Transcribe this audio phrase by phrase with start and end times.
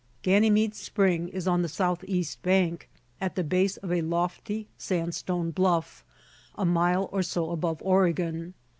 [0.23, 2.89] Ganymede Spring is on the southeast bank,
[3.21, 6.03] at the base of a lofty sandstone bluff,
[6.55, 8.55] a mile or so above Oregon.